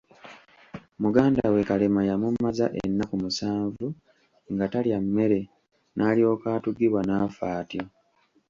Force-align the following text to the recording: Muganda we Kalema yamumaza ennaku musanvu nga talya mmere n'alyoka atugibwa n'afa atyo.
Muganda 1.01 1.43
we 1.53 1.61
Kalema 1.69 2.01
yamumaza 2.09 2.65
ennaku 2.83 3.15
musanvu 3.23 3.85
nga 4.53 4.65
talya 4.73 4.97
mmere 5.05 5.39
n'alyoka 5.97 6.47
atugibwa 6.57 7.01
n'afa 7.05 7.45
atyo. 7.59 7.83